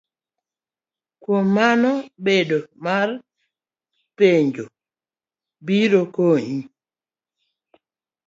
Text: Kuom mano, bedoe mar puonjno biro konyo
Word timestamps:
Kuom 1.21 1.47
mano, 1.57 1.91
bedoe 2.25 2.69
mar 2.85 3.09
puonjno 4.15 4.63
biro 5.65 6.01
konyo 6.15 6.65